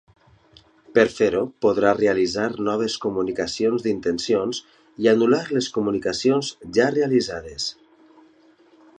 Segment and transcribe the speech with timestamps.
[0.93, 4.61] Per fer-ho podrà realitzar noves comunicacions d'intencions
[5.05, 7.69] i anul·lar les comunicacions ja realitzades.